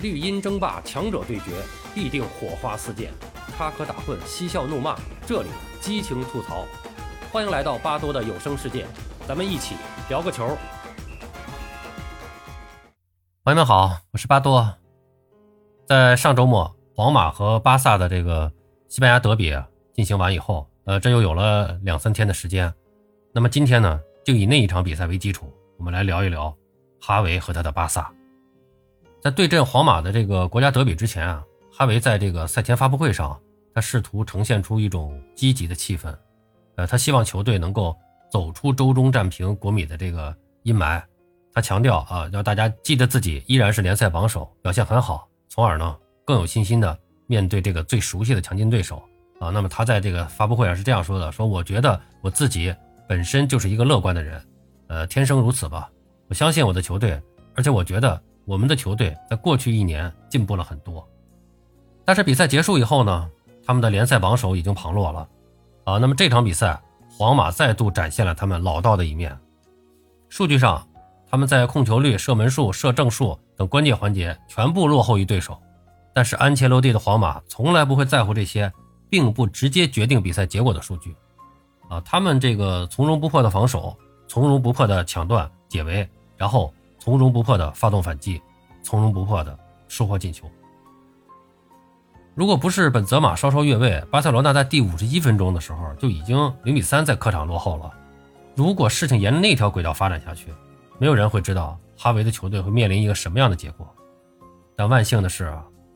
[0.00, 1.50] 绿茵争霸，强者对决，
[1.92, 3.10] 必定火花四溅，
[3.56, 5.48] 插科打诨，嬉笑怒骂，这里
[5.80, 6.64] 激情吐槽。
[7.32, 8.86] 欢迎来到巴多的有声世界，
[9.26, 9.74] 咱们一起
[10.08, 10.56] 聊个球。
[13.42, 14.72] 朋友们好，我是巴多。
[15.88, 18.52] 在上周末，皇马和巴萨的这个
[18.88, 19.52] 西班牙德比
[19.92, 22.72] 进行完以后，呃，这又有了两三天的时间。
[23.34, 26.56] 那么今天呢，就以那一场比赛为基础，我们来聊一聊
[27.00, 28.12] 哈维和他的巴萨。
[29.20, 33.38] 在对阵皇马的这个国家德比之前啊，哈维在这个赛前发布会上，
[33.74, 36.14] 他试图呈现出一种积极的气氛，
[36.76, 37.96] 呃，他希望球队能够
[38.30, 41.02] 走出周中战平国米的这个阴霾。
[41.52, 46.96] 他强调啊，让大家记得自己依然是联赛榜首，表现很好，从而呢更有信心的
[47.26, 49.02] 面对这个最熟悉的强劲对手
[49.40, 49.50] 啊。
[49.50, 52.72] 那么他在这个发布会上是这样说的：说我觉得我自己
[53.08, 54.40] 本身就是一个乐观的人，
[54.86, 55.90] 呃，天生如此吧。
[56.28, 57.20] 我相信我的球队，
[57.56, 58.22] 而且我觉得。
[58.48, 61.06] 我们的球队在过去一年进步了很多，
[62.02, 63.30] 但是比赛结束以后呢，
[63.62, 65.28] 他们的联赛榜首已经旁落了，
[65.84, 69.38] 啊，那么这场比赛，皇马再度展现了他们老道的一面。
[70.30, 70.88] 数据上，
[71.30, 75.60] 他们在控球率、射门数、射正数等关键环节全部落后于对手，
[76.14, 78.72] 但是安切洛蒂的皇马从来不会在乎这些，
[79.10, 81.14] 并不直接决定比赛结果的数据，
[81.90, 83.94] 啊，他们这个从容不迫的防守，
[84.26, 86.72] 从容不迫的抢断解围，然后。
[86.98, 88.40] 从容不迫的发动反击，
[88.82, 90.50] 从容不迫的收获进球。
[92.34, 97.92] 如果不是本泽马稍稍越位，巴塞罗那在第五十一分钟的时候就已经零比三在客场落后了。
[98.54, 100.52] 如果事情沿着那条轨道发展下去，
[100.98, 103.88] 没有人会知道哈维的球队会面临一个什么样的结果。
[104.76, 105.52] 但万幸的是，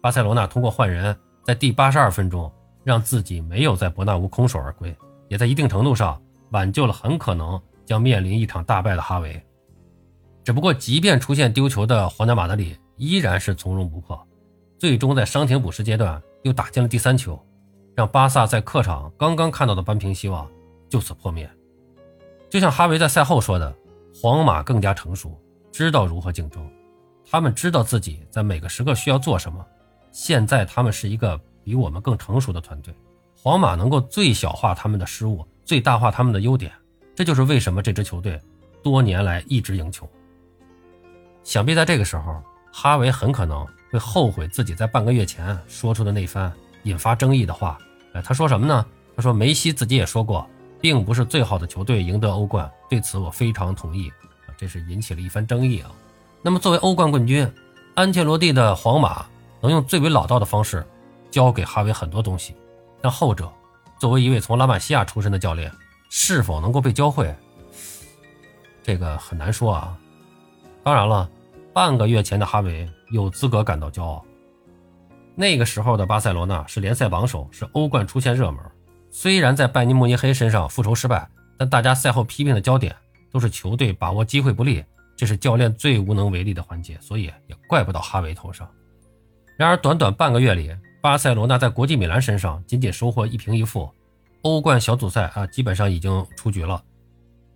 [0.00, 2.50] 巴塞罗那通过换人，在第八十二分钟
[2.82, 4.96] 让自己没有在伯纳乌空手而归，
[5.28, 6.20] 也在一定程度上
[6.50, 9.40] 挽救了很可能将面临一场大败的哈维。
[10.44, 14.28] 只不过，即便出现丢球的皇家马德里依然是从容不迫，
[14.78, 17.42] 最终在伤停补时阶段又打进了第三球，
[17.94, 20.46] 让巴萨在客场刚刚看到的扳平希望
[20.90, 21.50] 就此破灭。
[22.50, 23.74] 就像哈维在赛后说的
[24.14, 25.40] ：“皇马更加成熟，
[25.72, 26.70] 知道如何竞争，
[27.28, 29.64] 他们知道自己在每个时刻需要做什么。
[30.12, 32.94] 现在他们是一个比我们更成熟的团队，
[33.34, 36.70] 皇马能够最小化他们的失误，最大化他们的优点。
[37.14, 38.38] 这就是为什么这支球队
[38.82, 40.06] 多年来一直赢球。”
[41.54, 42.42] 想必在这个时候，
[42.72, 47.78] 哈维很可能会后悔自己在半个月前说出的那番引发争议的话。
[48.12, 48.84] 哎，他说什么呢？
[49.14, 50.44] 他说梅西自己也说过，
[50.80, 52.68] 并不是最好的球队赢得欧冠。
[52.90, 54.10] 对此我非常同意。
[54.56, 55.92] 这是引起了一番争议啊。
[56.42, 57.48] 那么作为欧冠冠军，
[57.94, 59.24] 安切洛蒂的皇马
[59.60, 60.84] 能用最为老道的方式
[61.30, 62.56] 教给哈维很多东西，
[63.00, 63.48] 但后者
[64.00, 65.70] 作为一位从拉玛西亚出身的教练，
[66.10, 67.32] 是否能够被教会，
[68.82, 69.96] 这个很难说啊。
[70.82, 71.30] 当然了，
[71.74, 74.24] 半个月前的哈维有资格感到骄傲。
[75.34, 78.62] 那个时候的巴塞罗那是联赛榜首，是欧冠出现热门。
[79.10, 82.94] 虽然在拜仁慕尼黑身上复仇失败，但大家赛后批评的焦点
[83.32, 84.84] 都是球队把握机会不利，
[85.16, 88.70] 这是教练最无能为力的环节，所以也怪不到哈维头上。
[89.58, 93.90] 然而，短短半个月里，巴塞罗那在国际米兰身上仅仅收获一平一负，
[94.42, 96.80] 欧冠小组赛啊基本上已经出局了。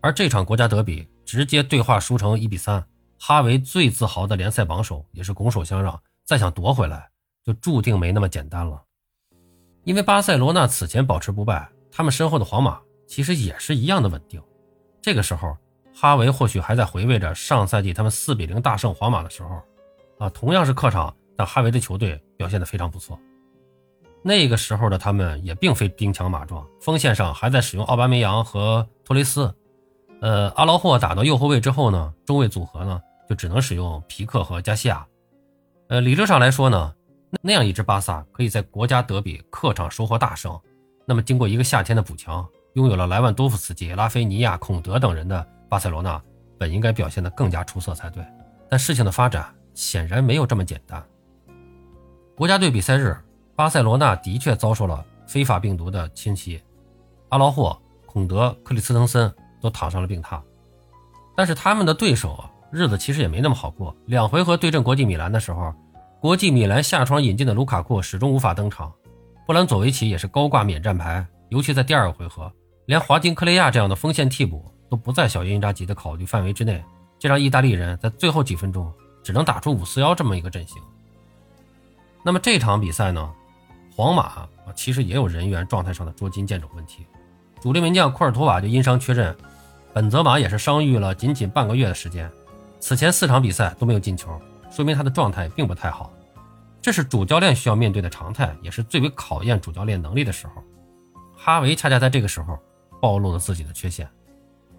[0.00, 2.84] 而这场国家德比直接对话输成一比三。
[3.18, 7.08] 哈维最自豪的联赛榜首也是拱手相让，再想夺回来
[7.44, 8.80] 就注定没那么简单了。
[9.84, 14.40] 因为巴塞罗那此前保持不败，他们身后的皇马其实也是一样的稳定。
[15.02, 15.56] 这个时候，
[15.94, 19.60] 哈维或许还在回味着上赛季他们四比零大胜皇马的时候，
[20.18, 23.18] 啊，同样是客场，但哈维的球队表现得非常不错。
[24.22, 29.54] 那个时候的他们也并非兵强马壮，锋线上还在使用奥巴梅扬和托雷斯，
[30.20, 33.00] 呃，阿劳霍打到右后卫之后呢，中卫组合呢。
[33.28, 35.06] 就只能使用皮克和加西亚，
[35.88, 36.94] 呃，理论上来说呢，
[37.42, 40.58] 那样一支巴萨可以在国家德比客场收获大胜。
[41.04, 46.20] 那么，经过一个夏天的补强，拥有了莱万多夫斯基、拉菲尼亚、孔德等人的巴塞罗那，
[46.58, 48.24] 本应该表现得更加出色才对。
[48.70, 51.02] 但事情的发展显然没有这么简单。
[52.34, 53.14] 国家队比赛日，
[53.54, 56.62] 巴塞罗那的确遭受了非法病毒的侵袭，
[57.28, 60.40] 阿劳霍、孔德、克里斯滕森都躺上了病榻，
[61.36, 62.50] 但是他们的对手啊。
[62.70, 63.94] 日子其实也没那么好过。
[64.06, 65.72] 两回合对阵国际米兰的时候，
[66.20, 68.92] 国际米兰下窗引进的卢卡库始终无法登场，
[69.46, 71.24] 布兰佐维奇也是高挂免战牌。
[71.48, 72.52] 尤其在第二个回合，
[72.86, 76.84] 连华金克雷亚这样的锋线替补都不在小因扎吉的考虑范围之内，
[77.18, 78.92] 这让意大利人在最后几分钟
[79.22, 80.76] 只能打出五四幺这么一个阵型。
[82.22, 83.32] 那么这场比赛呢，
[83.96, 87.06] 皇马啊其实也有人员状态上的捉襟见肘问题，
[87.62, 89.34] 主力门将库尔图瓦就因伤缺阵，
[89.94, 92.30] 本泽马也是伤愈了仅仅半个月的时间。
[92.80, 94.30] 此前四场比赛都没有进球，
[94.70, 96.12] 说明他的状态并不太好。
[96.80, 100.62] 这是主教练需要面对的常态，也是最为考验主教练能力的时候。
[101.36, 102.58] 哈维恰恰在这个时候
[103.00, 104.08] 暴露了自己的缺陷，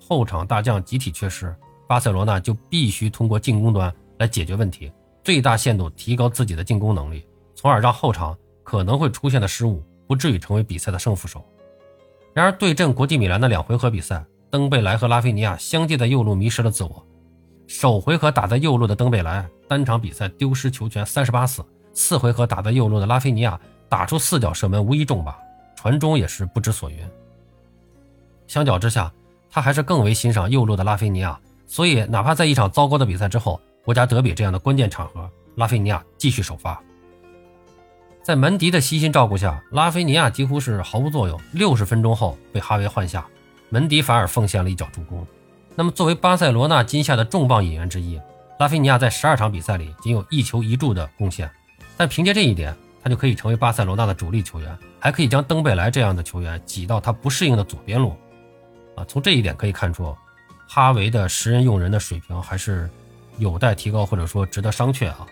[0.00, 1.54] 后场大将集体缺失，
[1.88, 4.92] 巴塞罗那就必须通过进攻端来解决问题，
[5.22, 11.44] 最大限度提高自己的进攻能力，从而让后场可能会出现的失误不至于成为比赛的胜负手。
[12.32, 17.06] 然而，对阵国际米兰的两回合比赛，登贝莱和拉菲尼亚相继在右路迷失了自我。
[17.66, 21.62] 首回合打在右路的登贝莱，单场比赛丢失球权三十八次；
[21.92, 23.58] 次回合打在右路的拉菲尼亚，
[23.88, 25.34] 打出四脚射门无一中靶，
[25.74, 26.98] 传中也是不知所云。
[28.46, 29.10] 相较之下，
[29.50, 36.80] 他还是更为欣赏右路的拉菲尼亚，所以哪怕在一场糟糕的比赛之后，国家德比这样的关键场合，拉菲尼亚继续首发。
[38.22, 41.40] 在门迪的悉心照顾下，拉菲尼亚几乎是毫无作用。
[41.52, 43.26] 六十分钟后被哈维换下，
[43.70, 45.26] 门迪反而奉献了一脚助攻。
[45.76, 48.20] 那么，作为巴塞罗那今夏的重磅引援之一，
[48.60, 51.50] 拉菲尼亚在十二场比赛里仅有一球一助的贡献，
[51.96, 52.72] 但凭借这一点，
[53.02, 58.16] 他就可以成为巴塞罗那的主力球员，还可以将登贝莱这样的球员挤到他不适应的左边路。
[58.94, 60.16] 啊，从这一点可以看出，
[60.68, 62.88] 哈维的识人用人的水平还是
[63.38, 65.26] 有待提高，或者说值得商榷啊。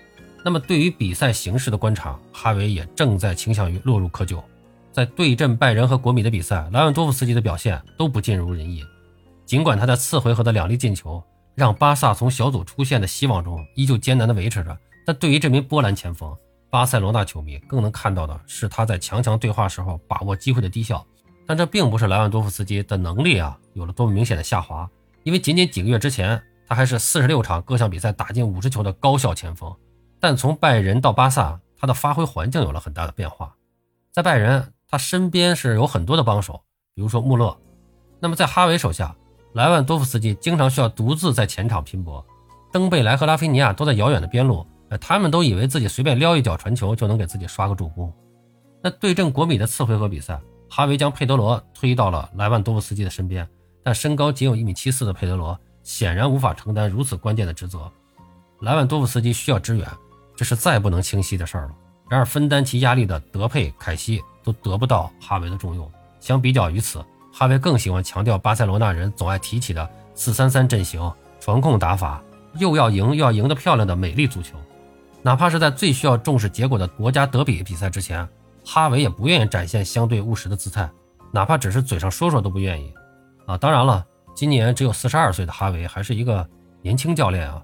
[0.44, 4.42] 那么，对于比赛形势的观察，哈维也正在倾向于落入窠臼。
[4.90, 8.82] 在对阵拜仁和国米的比赛，莱万多夫斯基的表现都不尽如人意。
[9.52, 11.22] 尽管他在次回合的两粒进球
[11.54, 16.34] 让巴萨从小组出线的希望中依旧艰难地维持着，但对于这名波兰前锋，
[16.70, 21.06] 巴塞罗那球迷更能看到的是他在强强对话时候把握机会的低效。
[21.46, 24.88] 但这并不是莱万多夫斯基的能力啊有了多么明显的下滑，
[25.22, 29.70] 因为仅仅几个月之前，他还是四十六场各项比赛打进五十球的高效前锋。
[30.18, 33.54] 但从拜仁到巴萨，他的发挥环境有了很大的变化。
[34.12, 36.62] 在拜仁，他身边是有很多的帮手，
[36.94, 37.54] 比如说穆勒。
[38.18, 39.14] 那么在哈维手下，
[39.54, 42.24] 莱万多夫斯基经常需要独自在前场拼搏，
[42.72, 48.12] 登贝莱和拉菲尼亚都在遥远的边路，呃，他们都以为自己随便撩一脚传球就能给自己刷个助攻。
[48.82, 50.40] 那对阵国米的次回合比赛，
[50.70, 53.46] 哈维将佩德罗推到了莱万多夫斯基的身边，
[53.82, 57.90] 但身高仅有一米七四的佩德罗显然无法承担如此关键的职责，
[58.60, 59.86] 莱万多夫斯基需要支援。
[60.34, 61.74] 这是再不能清晰的事儿了。
[62.08, 65.88] 然而，分担其压力的德佩、凯西都得不到哈维的重用。
[66.20, 72.22] 相比较于此，哈维更喜欢强调巴塞罗那人总爱提起的四三三阵型、传控打法，
[72.58, 74.56] 又要赢又要赢得漂亮的美丽足球。
[75.22, 78.28] 哪怕是在最需要重视结果的国家德比比赛之前，
[78.64, 80.90] 哈维也不愿意展现相对务实的姿态，
[81.32, 82.92] 哪怕只是嘴上说说都不愿意。
[83.46, 86.46] 啊，当然了，今年只有四十二岁的哈维还是一个
[86.82, 87.62] 年轻教练啊。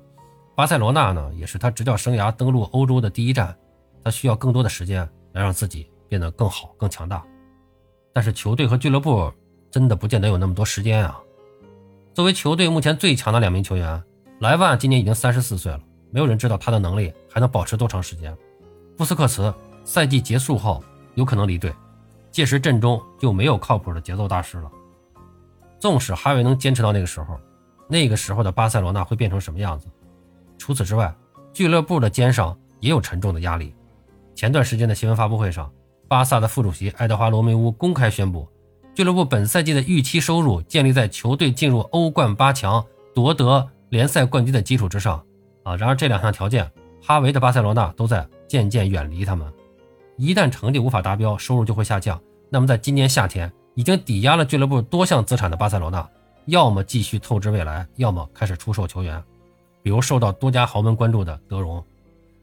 [0.57, 3.55] 巴塞罗那呢，也是他执教生涯登陆欧洲的第一站，
[4.03, 7.23] 他需要更多的时间来让自己变得更好、更强大。
[8.13, 9.33] 但是球队和俱乐部
[9.71, 11.21] 真的不见得有那么多时间啊。
[12.15, 14.03] 作为球队目前最强的两名球员，
[14.41, 15.81] 莱万今年已经三十四岁了，
[16.11, 18.37] 没有人知道他的能力还能保持多长时间。
[18.97, 19.53] 布斯克茨
[19.85, 20.83] 赛季结束后
[21.15, 21.73] 有可能离队，
[22.31, 24.71] 届时阵中就没有靠谱的节奏大师了。
[25.79, 27.39] 纵使哈维能坚持到那个时候，
[27.89, 29.87] 那个时候的巴塞罗那会变成什么样子？
[30.59, 31.15] 除此之外，
[31.53, 33.73] 俱乐部的肩上也有沉重的压力。
[34.35, 35.71] 前段时间的新闻发布会上，
[36.09, 38.49] 巴萨的副主席爱德华·罗梅乌公开宣布，
[38.99, 42.85] 俱乐部本赛季的预期收入建立在球队进入欧冠八强、
[43.15, 45.25] 夺得联赛冠军的基础之上。
[45.63, 46.69] 啊，然而这两项条件，
[47.01, 49.49] 哈维的巴塞罗那都在渐渐远离他们。
[50.17, 52.21] 一旦成绩无法达标，收入就会下降。
[52.51, 56.05] 那么，在今年夏天已经抵押了俱乐部多项资产的巴塞罗那，
[56.47, 59.23] 要么继续透支未来，要么开始出售球员。
[59.81, 61.81] 比如受到多家豪门关注的德容，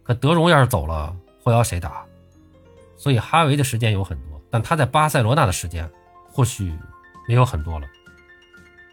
[0.04, 1.14] 可德容要是走了，
[1.44, 2.06] 后腰谁打？
[2.96, 5.92] 所以哈维的时间有很多，但他在巴塞罗那的时间
[6.36, 6.78] 或许
[7.30, 7.88] 没有很多了。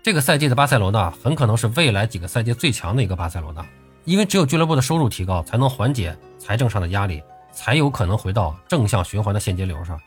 [0.00, 3.66] 这个赛季的巴塞罗那很可能是未来几个赛季最强的一个巴塞罗那，
[4.04, 7.20] 因为只有俱乐部的收入提高，才能缓解财政上的压力，
[7.52, 10.00] 才有可能回到正向循环的现金流上，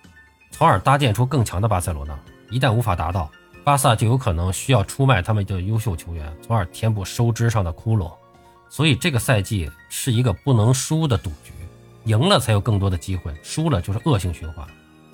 [0.50, 2.18] 从而搭建出更强的巴塞罗那。
[2.52, 3.30] 一旦无法达到，
[3.66, 8.10] 巴萨就有可能需要出卖他们的优秀球员，从而填补收支上的窟窿。
[8.70, 11.52] 所以这个赛季是一个不能输的赌局，
[12.06, 14.66] 赢了才有更多的机会，输了就是恶性循环。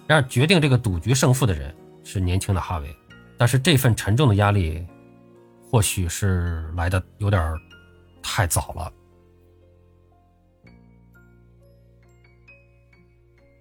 [0.08, 2.96] 然而决定这个赌局胜负的人是年轻的哈维，
[3.38, 4.86] 但是这份沉重的压力，
[5.70, 7.56] 或许是来的有点
[8.22, 8.94] 太早了。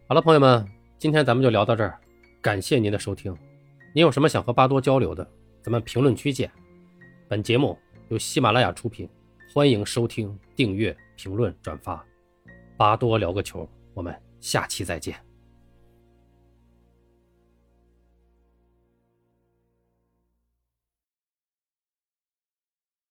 [0.06, 0.66] 好了，朋友们，
[0.98, 1.98] 今天咱们就聊到这儿，
[2.40, 3.36] 感谢您的收听。
[3.94, 5.28] 您有什么想和巴多交流的，
[5.62, 6.50] 咱们评论区见。
[7.28, 7.78] 本节目
[8.08, 9.08] 由喜马拉雅出品。
[9.52, 12.04] 欢迎收听、订阅、评论、转发，
[12.76, 15.29] 巴多聊个球，我们下期再见。